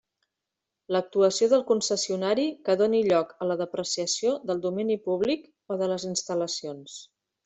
[0.95, 5.45] L'actuació del concessionari que doni lloc a la depreciació del domini públic
[5.77, 6.97] o de les instal·lacions.